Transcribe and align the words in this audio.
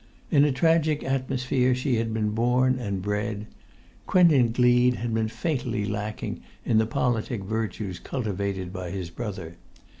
In 0.31 0.43
a 0.45 0.51
tragic 0.51 1.03
atmosphere 1.03 1.75
she 1.75 1.97
had 1.97 2.11
been 2.11 2.31
born 2.31 2.79
and 2.79 3.03
bred. 3.03 3.45
Quentin 4.07 4.51
Gleed 4.51 4.95
had 4.95 5.13
been 5.13 5.27
fatally 5.27 5.85
lacking 5.85 6.41
in 6.65 6.79
the 6.79 6.87
politic 6.87 7.43
virtues 7.43 7.99
cultivated 7.99 8.73
by 8.73 8.89
his 8.89 9.11
brother. 9.11 9.57